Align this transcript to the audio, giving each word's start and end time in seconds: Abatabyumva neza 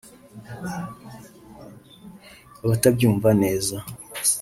Abatabyumva 2.63 3.29
neza 3.43 3.75